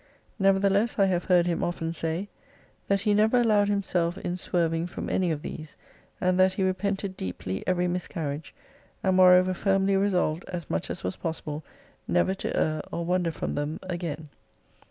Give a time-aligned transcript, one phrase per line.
[0.39, 2.27] Nevertheless I have heard him often say,
[2.87, 5.75] That he never allowed him self in swerving from any ofthese,
[6.19, 8.55] and that he repented deeply every miscarriage:
[9.03, 11.63] and moreover firmly resolved as much as was possible
[12.07, 14.29] never to err or wander from them again.